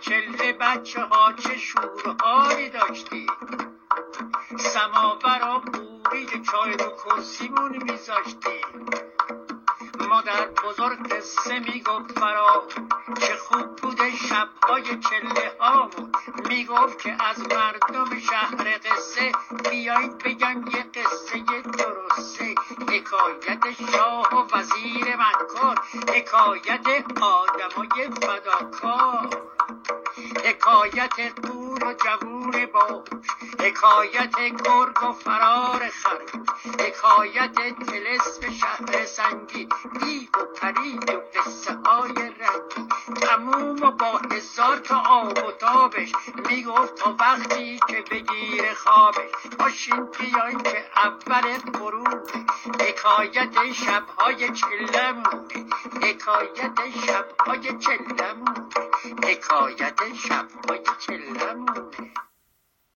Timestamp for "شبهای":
14.16-14.82, 53.72-54.48, 57.06-57.78, 60.14-60.80